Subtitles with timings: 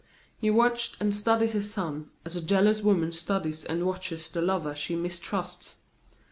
[0.39, 4.73] He watched and studied his son as a jealous woman studies and watches the lover
[4.73, 5.75] she mistrusts.